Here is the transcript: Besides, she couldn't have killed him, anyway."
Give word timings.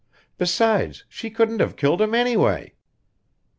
Besides, 0.39 1.03
she 1.09 1.29
couldn't 1.29 1.59
have 1.59 1.75
killed 1.75 2.01
him, 2.01 2.15
anyway." 2.15 2.73